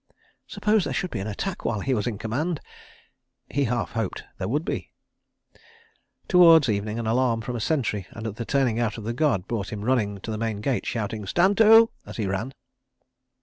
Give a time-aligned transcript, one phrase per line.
[0.47, 2.59] Suppose there should be an attack while he was in command!
[3.51, 4.89] He half hoped there would be....
[6.27, 9.71] Towards evening an alarm from a sentry and the turning out of the guard brought
[9.71, 12.51] him running to the main gate, shouting "Stand to!" as he ran.